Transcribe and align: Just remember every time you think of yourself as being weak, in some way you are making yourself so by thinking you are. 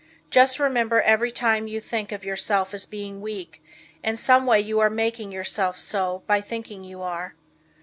Just 0.31 0.57
remember 0.57 1.03
every 1.03 1.31
time 1.31 1.67
you 1.67 1.79
think 1.79 2.11
of 2.11 2.25
yourself 2.25 2.73
as 2.73 2.87
being 2.87 3.21
weak, 3.21 3.63
in 4.03 4.17
some 4.17 4.47
way 4.47 4.59
you 4.59 4.79
are 4.79 4.89
making 4.89 5.31
yourself 5.31 5.77
so 5.77 6.23
by 6.25 6.41
thinking 6.41 6.83
you 6.83 7.03
are. 7.03 7.35